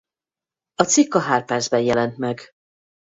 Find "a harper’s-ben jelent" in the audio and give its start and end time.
1.13-2.17